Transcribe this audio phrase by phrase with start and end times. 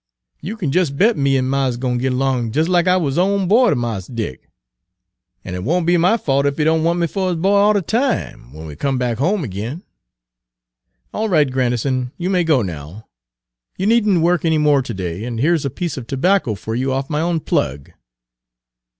[0.41, 3.19] You kin jes' bet me and Mars Dick gwine git 'long jes' lack I wuz
[3.19, 4.49] own boy ter Mars Dick.
[5.45, 7.73] En it won't be my fault ef he don' want me fer his boy all
[7.73, 9.83] de time, w'en we come back home ag'in."
[11.13, 13.05] "All right, Grandison, you may go now.
[13.77, 16.73] You need n't work any more to day, and here's a piece of tobacco for
[16.73, 17.91] you off my own plug."